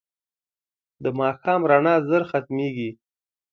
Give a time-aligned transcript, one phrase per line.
[1.03, 2.89] د ماښام رڼا ژر ختمېږي